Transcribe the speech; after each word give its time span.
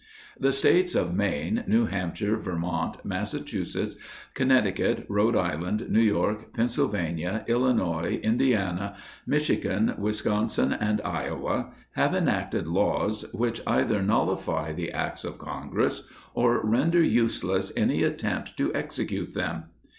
The 0.39 0.51
States 0.51 0.95
of 0.95 1.13
Maine, 1.13 1.63
New 1.67 1.85
Hampshire, 1.85 2.35
Vermont, 2.35 2.97
Massachusetts, 3.05 3.97
Con 4.33 4.47
necticut, 4.47 5.05
Rhode 5.07 5.35
Island, 5.35 5.91
New 5.91 6.01
York, 6.01 6.53
Pennsylvania, 6.53 7.45
Illinois, 7.47 8.19
Indiana, 8.23 8.95
Michigan, 9.27 9.93
Wisconsin 9.99 10.73
and 10.73 11.01
Iowa, 11.05 11.67
have 11.91 12.15
enacted 12.15 12.65
laws 12.67 13.31
which 13.31 13.61
either 13.67 14.01
nullify 14.01 14.73
the 14.73 14.91
Acts 14.91 15.23
of 15.23 15.37
Congress 15.37 16.01
or 16.33 16.65
render 16.65 17.03
useless 17.03 17.71
any 17.77 18.01
attempt 18.01 18.57
to 18.57 18.73
execute 18.73 19.35
them. 19.35 19.65